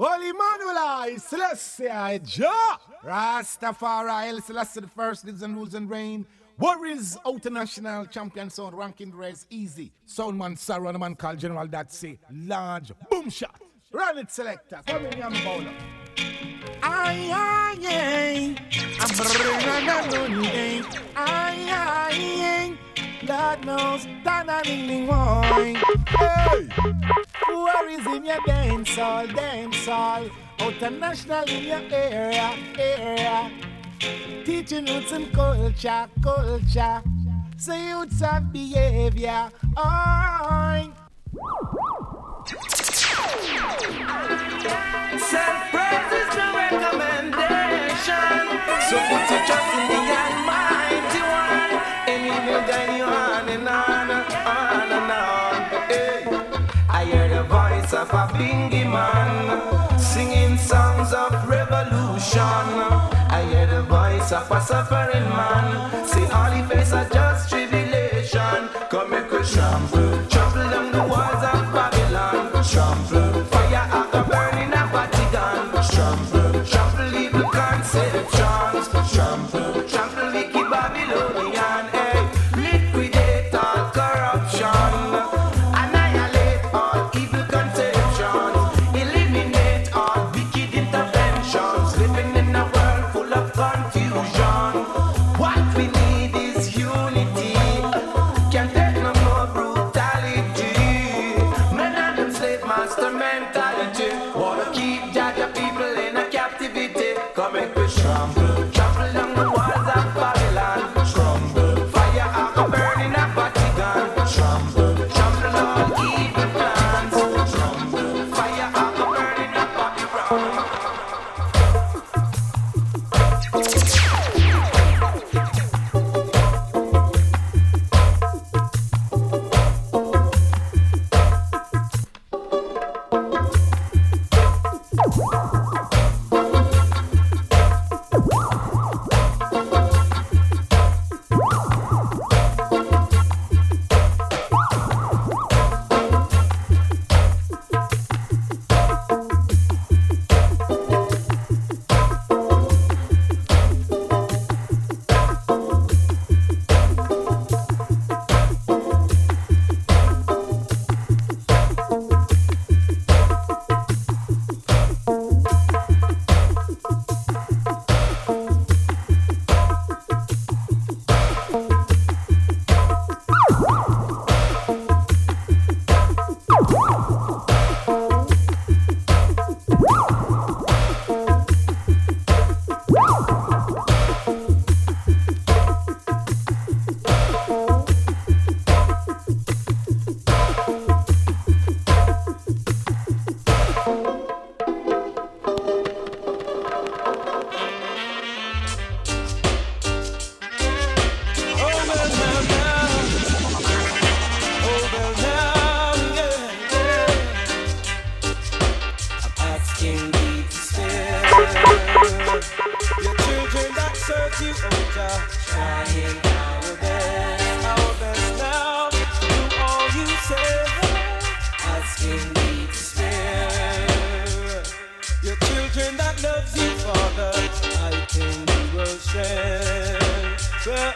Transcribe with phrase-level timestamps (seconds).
[0.00, 6.24] Holy Manuel, Celestia, Jah, Rastafari, Celestia, the first lives and rules and reign.
[6.56, 9.90] Worries Outernational champion sound ranking race easy.
[10.06, 13.60] Soundman Sarah, the man called General that say large boom shot.
[13.90, 15.72] Run it selector, come in Yami Bolo.
[16.80, 18.56] Aye aye aye,
[19.00, 20.82] I'm bringing a eh.
[21.16, 22.78] Aye aye aye,
[23.26, 25.78] God knows that I'm in the
[26.08, 27.27] Hey.
[27.48, 30.24] Worries in your dance hall, dance hall.
[30.58, 33.50] Outernational in your area, area.
[34.44, 37.02] Teaching roots and culture, culture.
[37.56, 39.50] So youths have behavior.
[39.76, 40.92] Oh.
[45.18, 48.44] Self-praise is the recommendation.
[48.88, 49.97] So put your trust in
[58.18, 59.30] a bingy man
[59.96, 62.64] singing songs of revolution.
[63.30, 66.04] I hear the voice of a suffering man.
[66.04, 67.27] See all he face just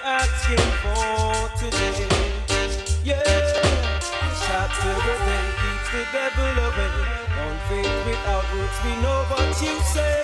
[0.05, 2.09] asking for today.
[3.05, 3.23] Yeah,
[4.47, 7.23] chapter the day keeps the devil away.
[7.43, 10.23] On faith without roots, we know what you say.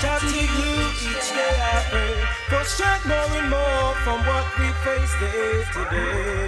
[0.00, 0.72] Chat to you
[1.08, 2.16] each day I pray
[2.48, 6.46] for strength more and more from what we face day to day.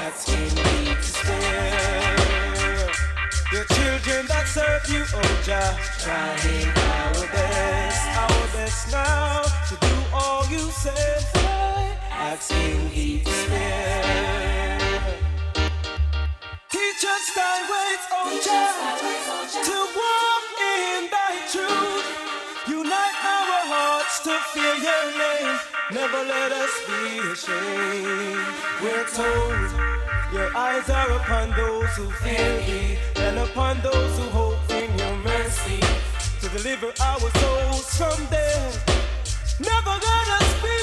[0.00, 2.24] Asking me to spare
[3.52, 9.94] your children that serve you, oh Jah, trying our best, our best now to do
[10.12, 11.53] all you say.
[12.24, 14.00] Asking thee to spare.
[16.70, 18.72] Teach us thy ways, oh Jah,
[19.68, 22.06] to walk in thy truth.
[22.66, 25.56] Unite our hearts to fear your name.
[25.92, 28.54] Never let us be ashamed.
[28.82, 29.70] We're told
[30.32, 35.16] your eyes are upon those who fear thee, and upon those who hope in your
[35.18, 35.80] mercy
[36.40, 38.80] to deliver our souls from death.
[39.60, 40.73] Never let us be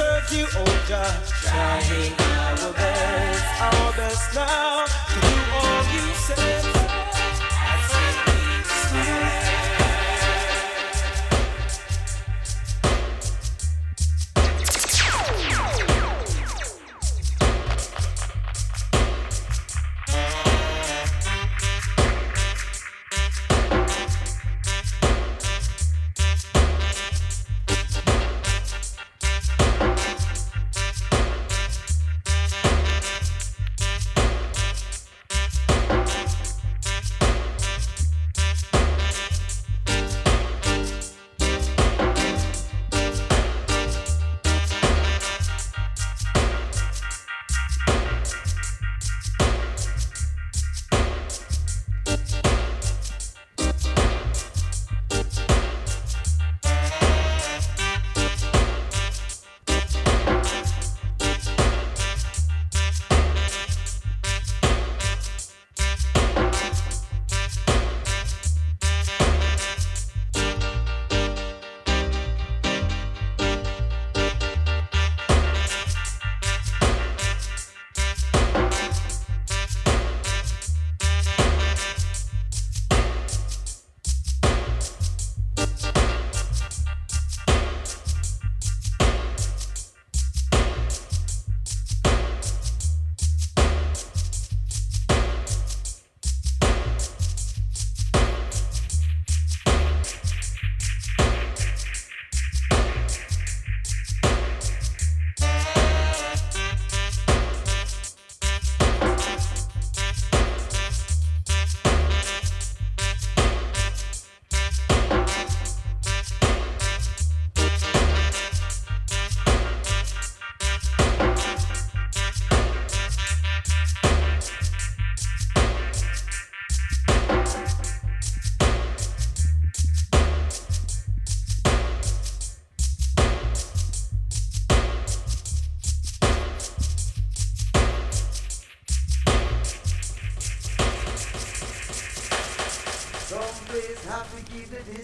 [0.00, 1.12] serve you, oh Jah.
[1.42, 6.79] Trying our best, our best now to do all you said.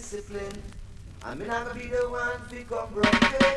[0.07, 0.39] Strong
[1.23, 1.67] right now.
[1.75, 3.56] If you wanna keep your life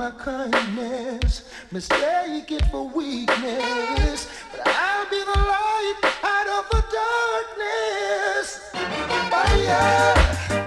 [0.00, 8.46] my kindness, mistake it for weakness, but I'll be the light out of the darkness.
[9.28, 10.14] Fire,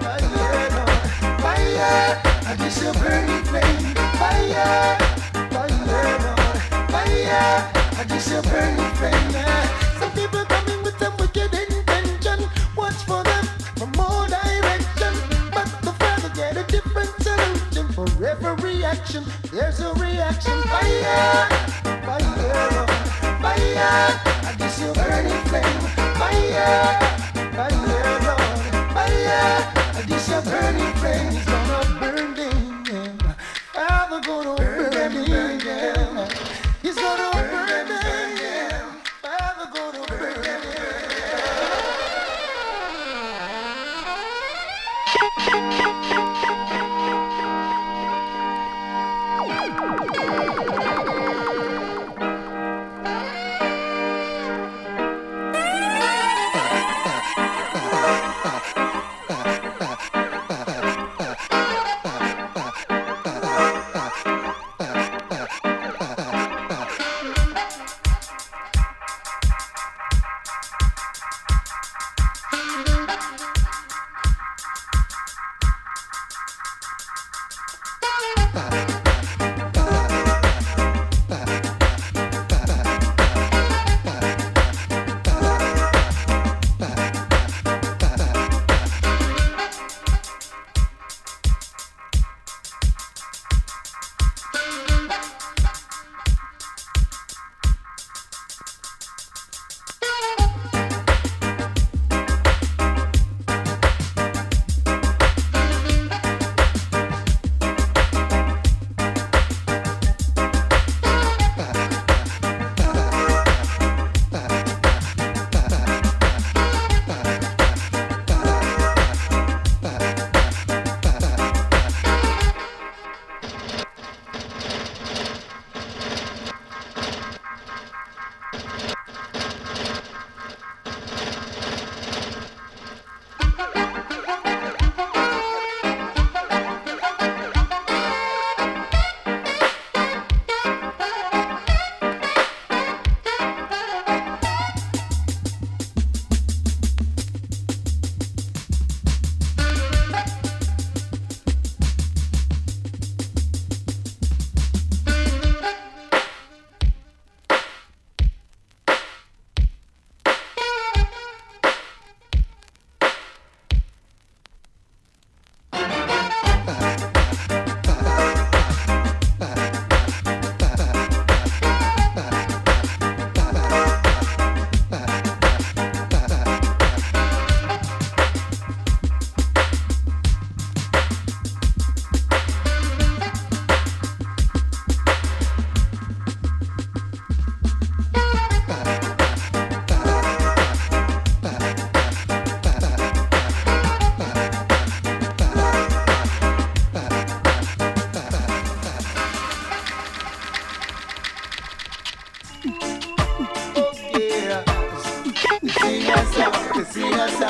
[0.04, 0.86] fire,
[1.42, 3.94] fire, I just a burn burning flame.
[4.22, 4.98] Fire,
[5.50, 6.36] fire,
[6.94, 9.32] fire, I just a burn burning flame.
[9.98, 11.52] Some people coming with them wicked
[18.94, 20.56] action, there's a reaction.
[20.62, 21.48] Fire,
[22.06, 22.86] fire,
[23.42, 24.20] fire.
[24.48, 25.80] I guess you're burning flame.
[26.20, 26.98] Fire,
[27.56, 28.36] fire,
[28.94, 29.72] fire.
[29.98, 31.63] I guess you're burning flame.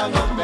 [0.09, 0.44] llámame.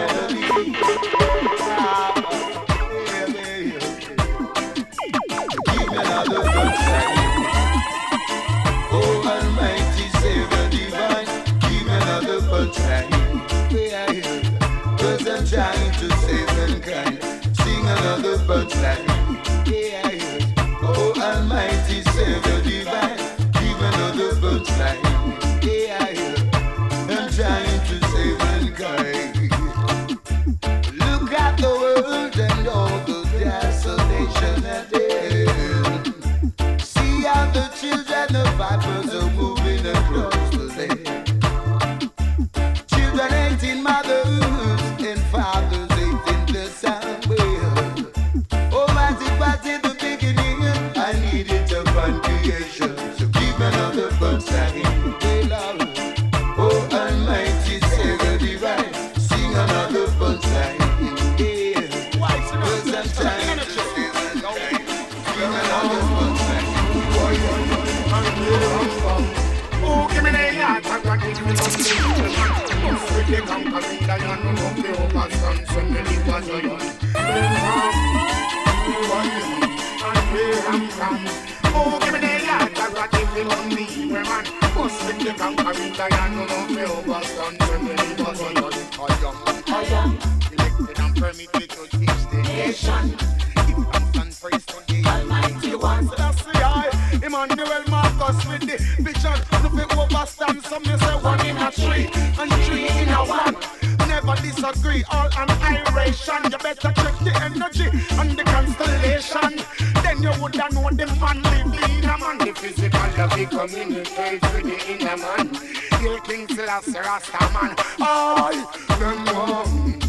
[114.20, 115.54] Communicates with the inner man.
[116.00, 117.74] Hail King Rasta man.
[118.00, 118.66] I
[118.98, 120.00] them one.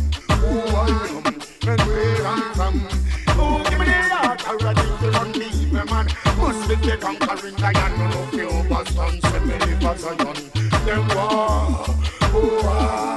[0.41, 1.26] Who I am
[1.69, 2.88] and where I'm from.
[3.39, 6.08] Oh, give me the heart, I ready to run the man.
[6.38, 10.86] Must be the conquering lion, no no fear overstand, send me the Zion.
[10.86, 11.86] Them war,
[12.34, 13.11] oh ah,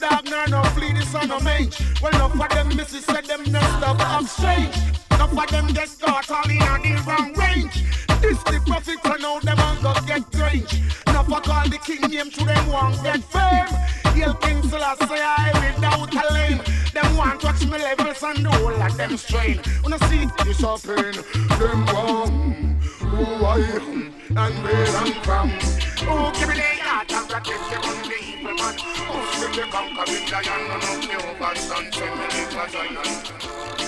[0.00, 1.78] no dog, no no flea, this a no mange.
[2.00, 4.76] Well, enough them missus said them no stop up strange.
[5.12, 7.82] Enough of them get caught all in a the wrong range.
[8.20, 9.58] This the profit and now them
[10.06, 10.72] get strange.
[11.08, 13.72] Enough of call the king name to them want get fame.
[14.14, 16.60] Hail King Selassie I without a lane.
[16.92, 19.60] Them want watch me levels and the whole of them strain.
[19.82, 21.14] Wanna see this in
[21.58, 22.80] them one.
[23.00, 25.91] Who I am and where I'm from.
[26.08, 28.74] Oh, give me the heart and protect on the evil man.
[28.78, 33.81] Oh, still the conquering lion, no no me overstand, send me the Zion.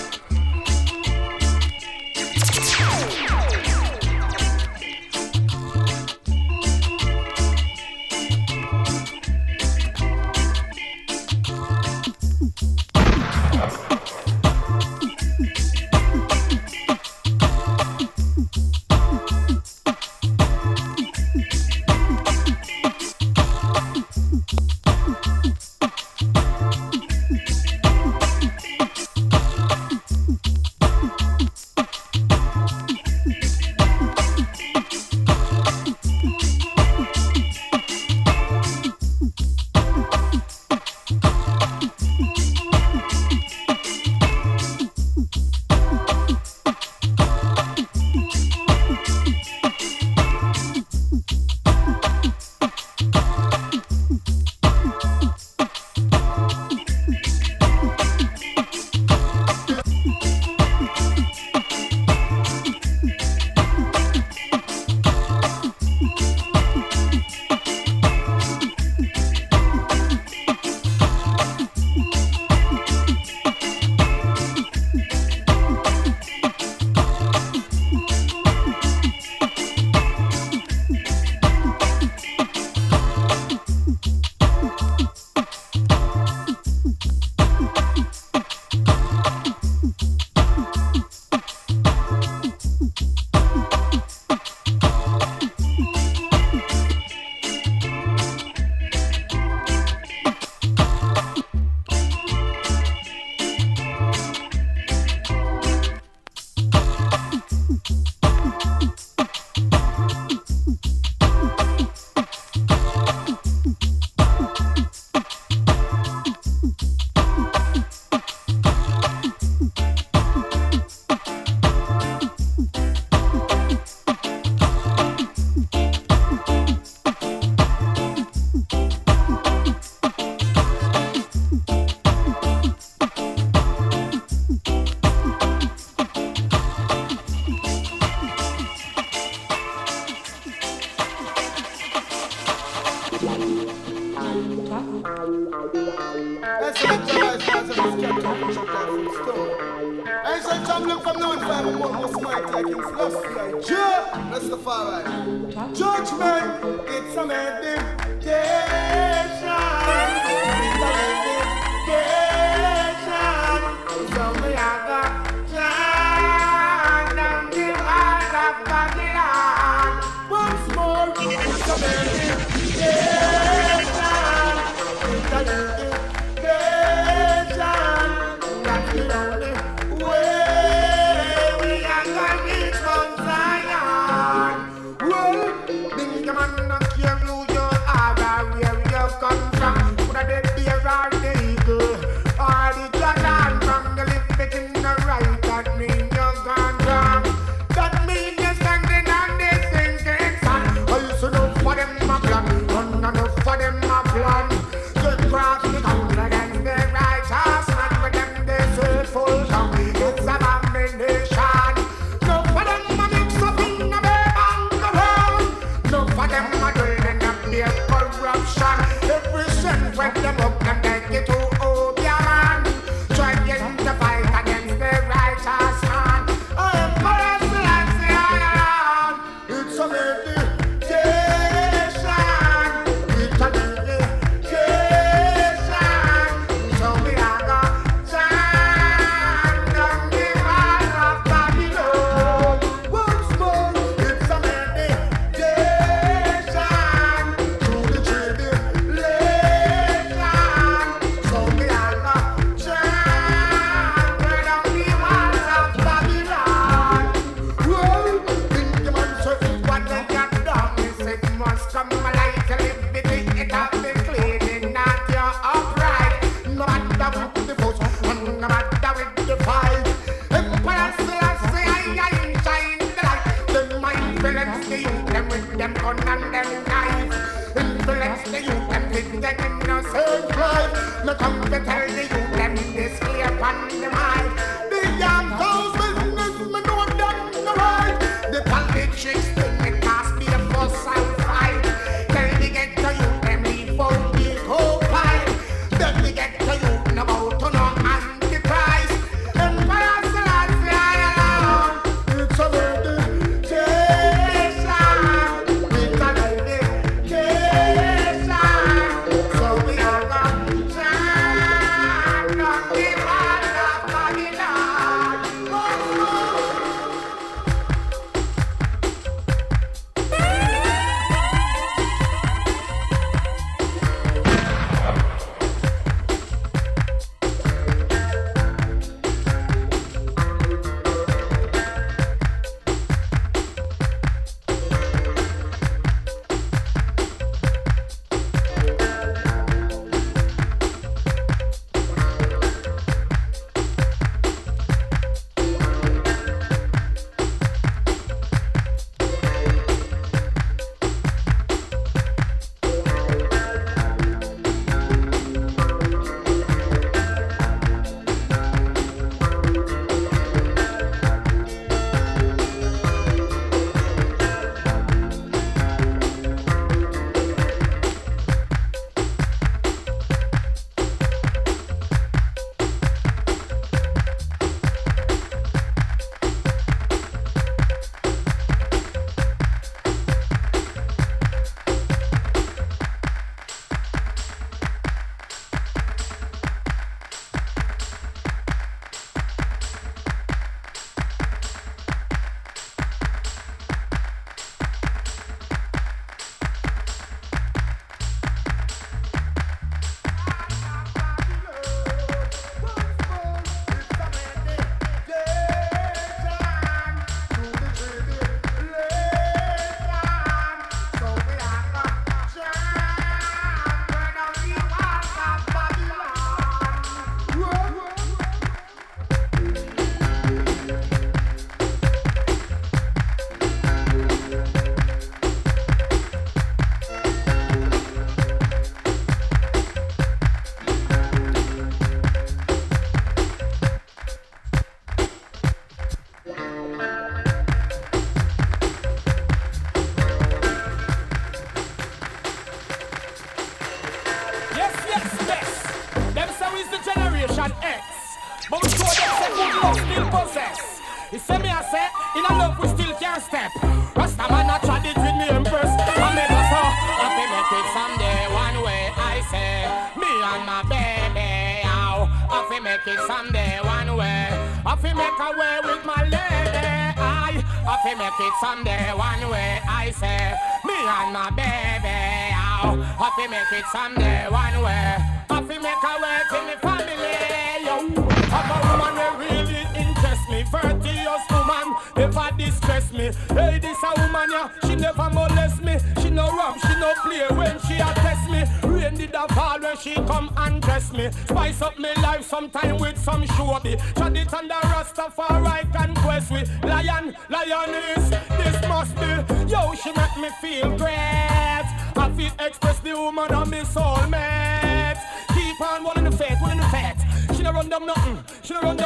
[164.65, 165.24] So we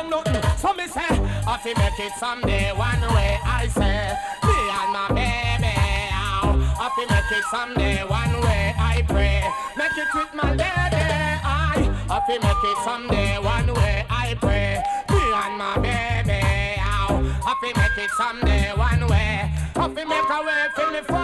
[0.01, 0.41] down nothing.
[0.57, 1.01] So me say,
[1.47, 3.37] I fi make it someday one way.
[3.43, 5.73] I say, me and my baby,
[6.13, 8.73] Ow, I fi make it someday one way.
[8.77, 9.43] I pray,
[9.77, 11.09] make it with my lady.
[11.43, 14.05] I, I fi make it someday one way.
[14.09, 16.39] I pray, me and my baby,
[16.79, 19.51] Ow, I fi make it someday one way.
[19.75, 21.18] I fi make a way for me.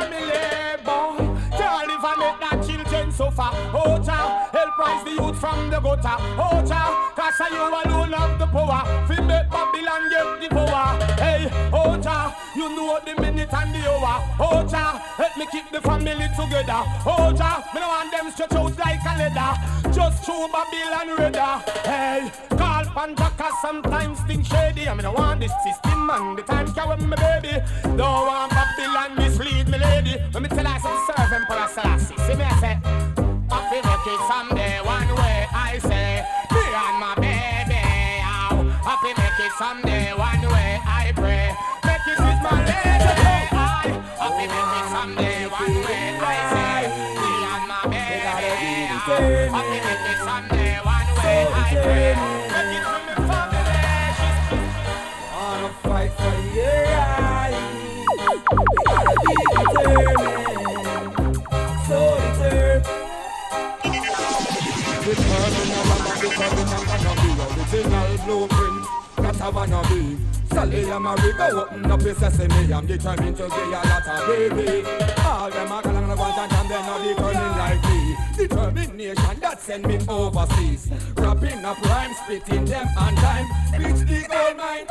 [3.85, 4.49] oh cha.
[4.51, 7.11] Help rise the youth from the gutter, oh cha.
[7.15, 8.83] Cause I you alone have the power.
[9.07, 10.97] Fi make Babylon get the power.
[11.21, 12.35] Hey, oh cha.
[12.55, 14.97] You know the minute and the hour, oh cha.
[15.17, 17.63] Help me keep the family together, oh cha.
[17.73, 19.91] Me no want them stretch out like a ladder.
[19.93, 21.59] Just through Babylon radar.
[21.83, 24.87] Hey, call Pandaka sometimes think shady.
[24.87, 27.63] I me no want this system and the time carry me baby.
[27.83, 30.17] Don't want Babylon mislead me lady.
[30.33, 32.17] Let me tell I some servant for a Selassie.
[32.27, 32.94] See me I say
[34.05, 35.04] lucky someday one
[69.45, 70.17] I wanna be.
[70.49, 72.73] Sally, I'm a go open up your sesame.
[72.73, 74.83] I'm determined to get a lot of baby.
[75.23, 78.15] All them are calling the one and they're not determined like me.
[78.35, 80.89] Determination that send me overseas.
[81.17, 83.45] Rapping up rhymes, spitting them on time.
[83.67, 84.87] Speech the gold mine.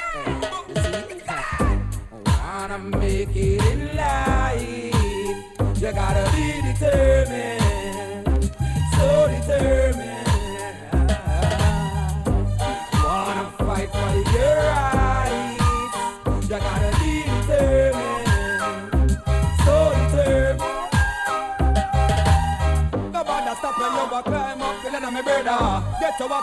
[2.25, 5.83] Wanna make it in life.
[5.83, 7.84] You gotta be determined.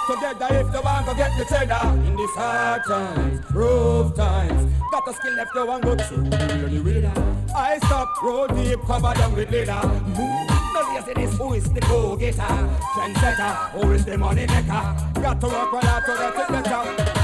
[0.08, 1.88] To work together if you want to get the cheddar.
[2.08, 7.56] In these hard times, rough times, got a skill left you want to go through.
[7.56, 9.88] I stop road deep, cover them with leather.
[9.88, 10.48] Move.
[10.74, 12.42] No this, who is the go-getter?
[12.42, 14.96] Trendsetter, who is the money maker?
[15.22, 17.21] Got to work well hard to get it better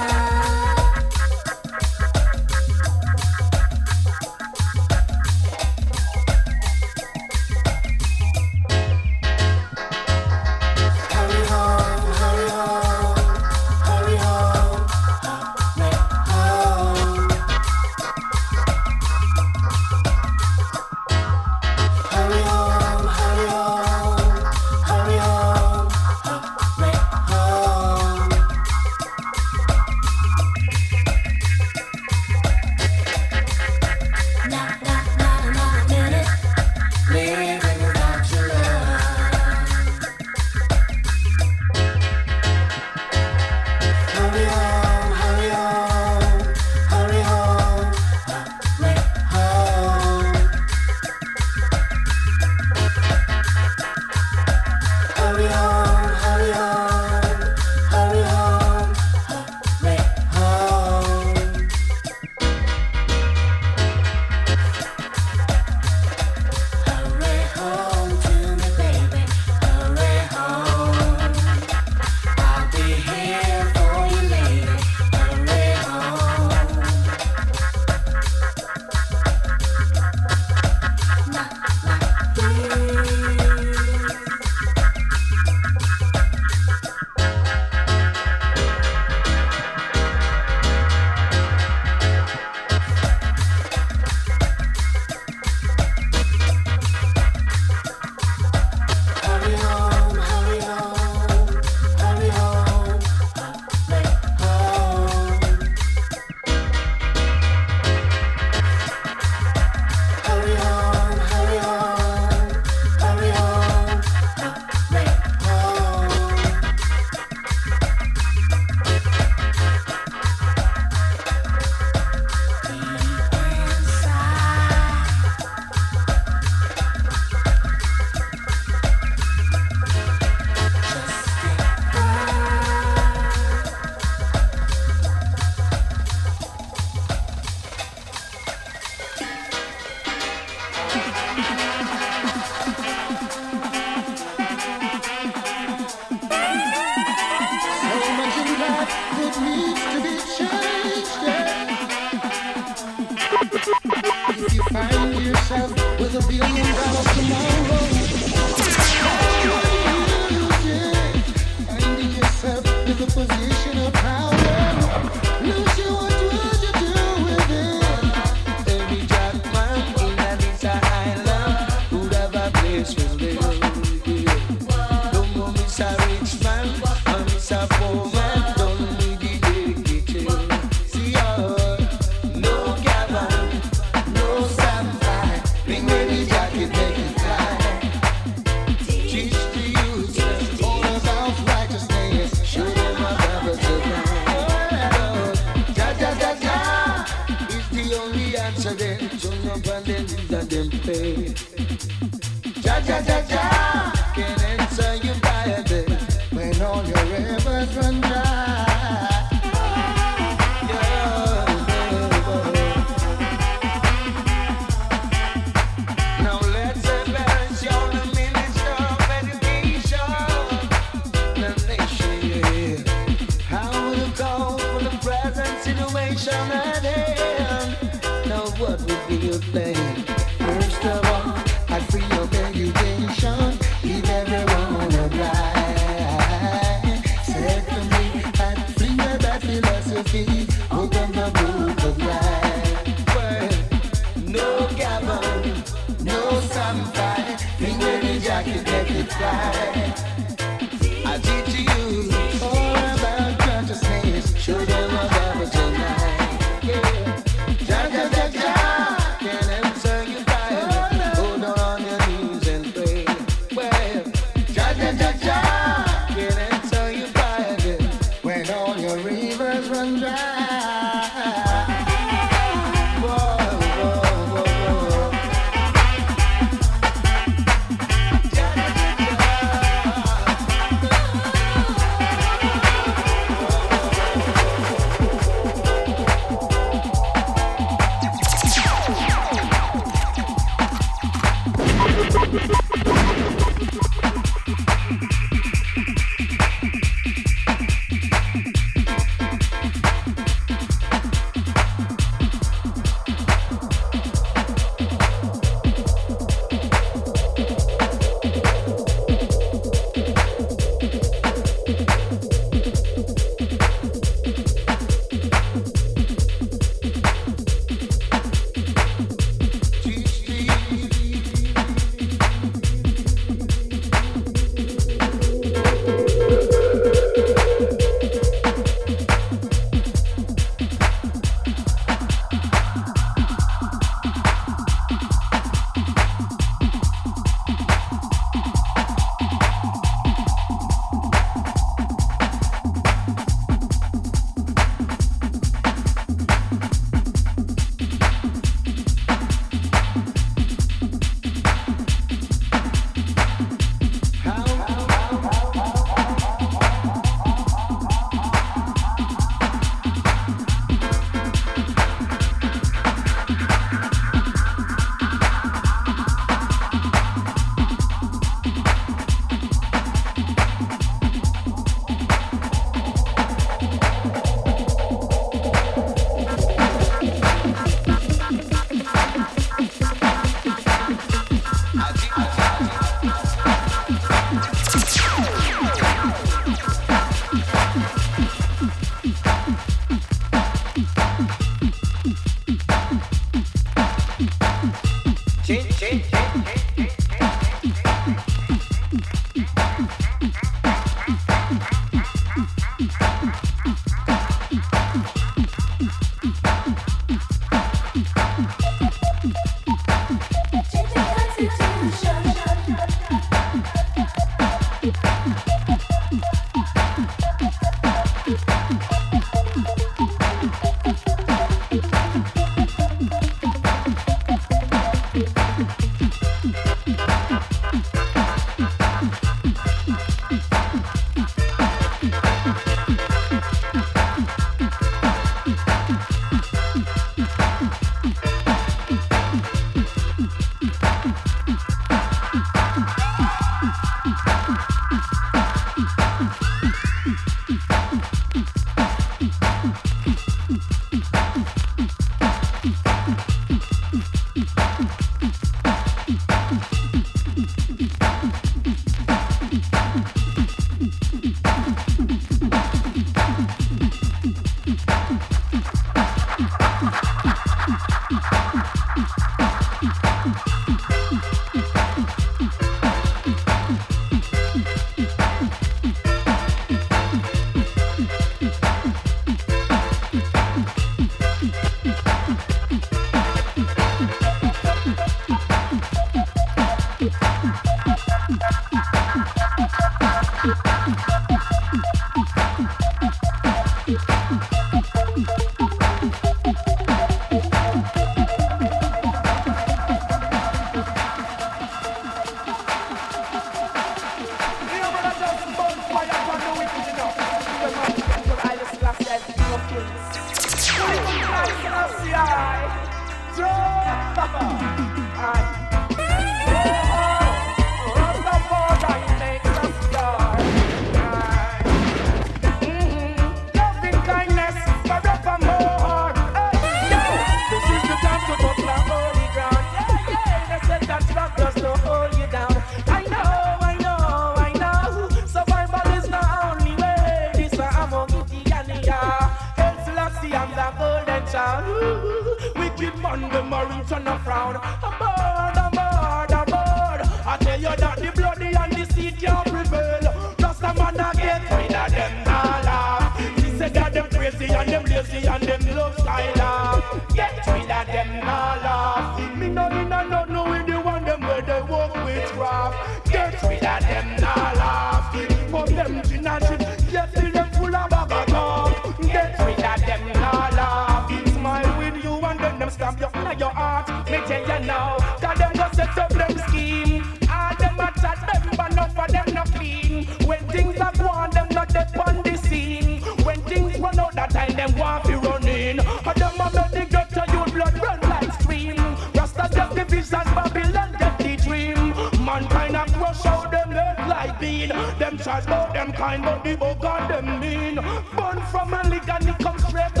[574.71, 577.03] now, that them go set up them scheme.
[577.29, 580.05] All them a chat them, but enough of them no clean.
[580.29, 583.01] When things are gone, them not dead on the scene.
[583.25, 585.79] When things run out, that time them want to run in.
[585.79, 588.77] And them a make the gutter you blood run like stream.
[589.15, 591.87] Rasta get the vision, Babylon get the dream.
[592.25, 594.69] Mankind a crush out them head like bean.
[594.99, 597.75] Them charge about them kind, but the book on them mean.
[598.15, 600.00] Born from a lick and it come straight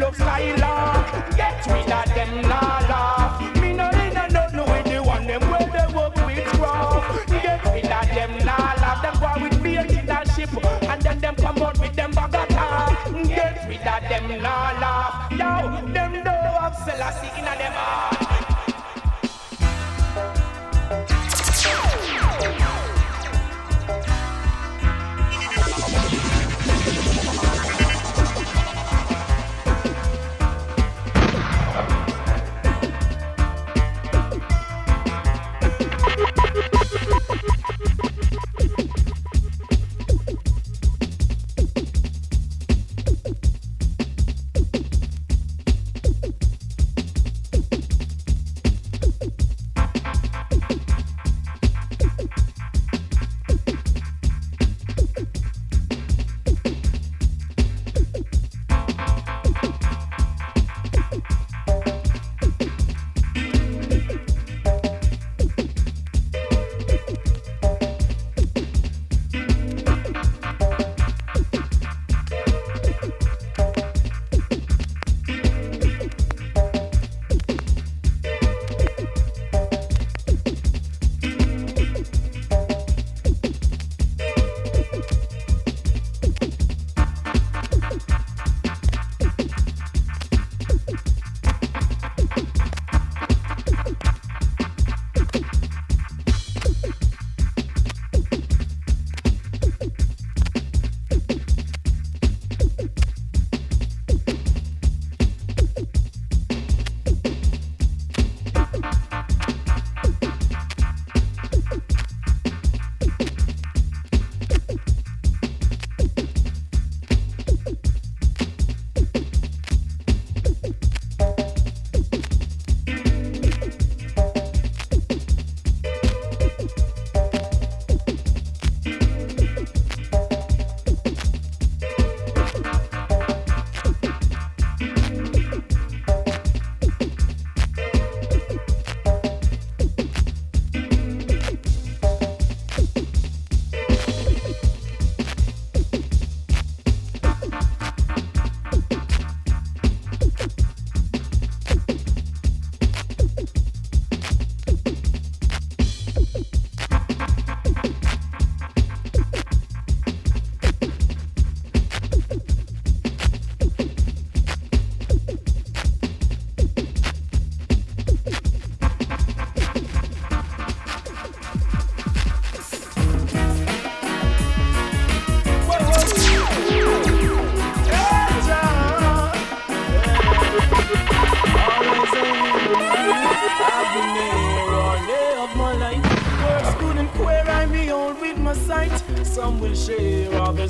[0.00, 0.56] love style.
[1.36, 3.38] Get rid of them nala.
[3.60, 7.28] Me no in a no no with the one them where they work with craft.
[7.28, 8.90] Get rid of them nala.
[9.02, 10.50] Them go with beer in that ship,
[10.90, 13.28] and then them come out with them bagata.
[13.28, 15.28] Get rid of them nala.
[15.30, 18.19] Yo, them know of Selassie in a them heart.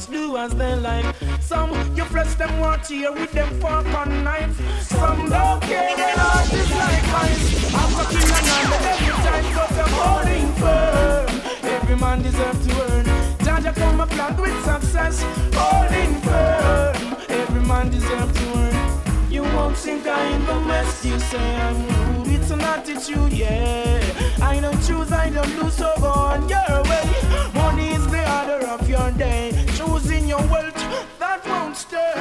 [0.01, 1.15] Others do as they like.
[1.41, 4.57] Some you flesh them want here with them fork and knife.
[4.83, 7.75] Some don't care, their heart is like ice.
[7.75, 11.73] I'm fucking on every time, but I'm holding firm.
[11.75, 13.05] Every man deserves to earn.
[13.39, 15.23] Jaja come a plant with success,
[15.55, 17.17] holding firm.
[17.29, 19.31] Every man deserves to earn.
[19.31, 21.05] You won't think I in the mess.
[21.05, 22.29] You say I'm rude.
[22.29, 24.01] It's an attitude, yeah.
[24.43, 25.75] I don't choose, I don't lose.
[25.75, 27.07] So go on your way.
[27.55, 28.00] Money
[28.59, 29.53] of your day.
[29.77, 30.75] Choosing your wealth
[31.19, 32.13] that won't stay.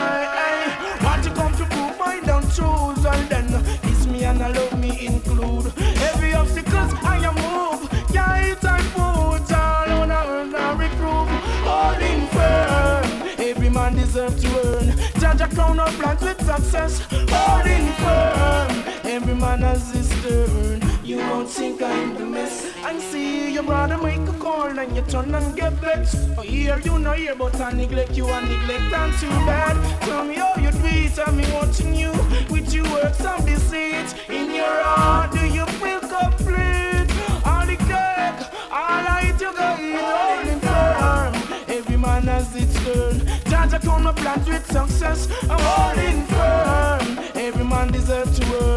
[1.03, 3.47] Want to come to prove mine don't choose, and then
[3.83, 5.73] it's me and I love me include.
[6.09, 11.29] Every obstacles I am move, yeah, it's I put all on and I reprove.
[11.67, 13.05] All in firm,
[13.39, 14.87] every man deserves to earn.
[15.19, 17.01] Judge a crown of plans with success.
[17.33, 18.69] All in firm,
[19.05, 20.81] every man has his turn.
[21.03, 22.48] You won't think I'm the mess.
[22.85, 26.17] And see your brother make a call and you turn and get vexed.
[26.37, 29.75] Oh, here you know here, but I neglect you and neglect and too bad.
[30.01, 32.11] Tell me how you treat, tell me watching you
[32.49, 34.07] with your words of deceit.
[34.29, 37.09] In your heart, do you feel complete?
[37.45, 41.33] All the cake, all I eat, you go eat, holding firm.
[41.67, 43.19] Every man has its turn.
[43.49, 45.27] Judge, I come up plans with success.
[45.49, 47.19] I'm holding firm.
[47.35, 48.68] Every man deserves to earn.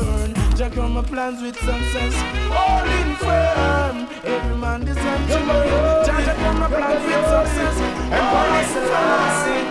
[0.54, 2.14] Jack on my plans with success.
[2.52, 4.06] Holding firm.
[4.22, 6.04] Every man deserves to earn.
[6.04, 7.80] Jack on my plans with success.
[8.12, 9.64] And Paul Selassie.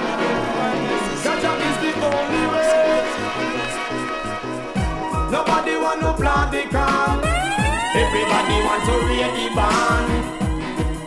[1.21, 2.81] Jack is the only way.
[5.31, 7.17] Nobody want to plant the can.
[7.93, 10.09] Everybody want to read the band.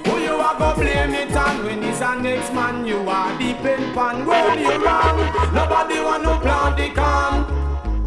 [0.06, 3.54] Who you are go blame it on when it's a next man you are the
[3.54, 4.24] pen pan.
[4.24, 5.18] Well you wrong.
[5.52, 7.63] Nobody want to plant the can.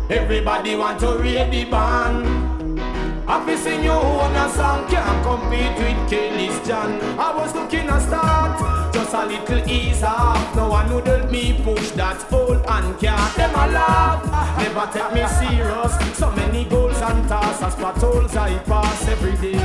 [0.09, 2.79] Everybody want to read the band.
[3.27, 7.01] Happy sing you own a song, can't compete with Kelly's John.
[7.19, 10.55] I was looking a start, just a little ease off.
[10.55, 14.57] No one help me push that old and can't them a laugh.
[14.57, 16.17] Never take me serious.
[16.17, 19.59] So many goals and tasks as patrols I pass every day.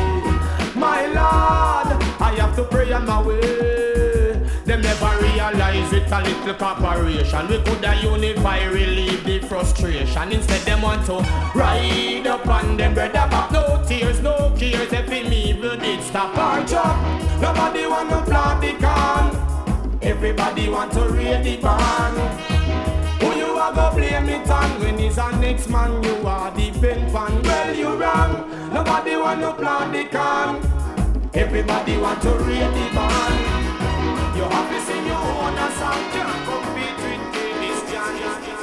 [0.74, 3.81] My Lord, I have to pray on my way.
[5.92, 10.32] With a little cooperation we coulda unify, relieve the frustration.
[10.32, 11.16] Instead, them want to
[11.54, 13.52] ride up on them brother back.
[13.52, 14.90] No tears, no cares.
[14.90, 16.96] If him evil did stop our job,
[17.42, 19.98] nobody want to plant the can.
[20.00, 22.16] Everybody want to raid the band.
[23.20, 26.02] Who you a go blame it on when he's a next man?
[26.02, 27.42] You are the pen pan.
[27.42, 28.72] Well, you wrong.
[28.72, 31.30] Nobody want to plant the can.
[31.34, 33.51] Everybody want to raid the band.
[34.42, 38.62] Your office in your own sound can't compete with Christian.